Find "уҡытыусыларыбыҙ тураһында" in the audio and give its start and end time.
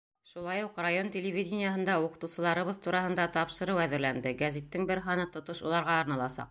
2.05-3.29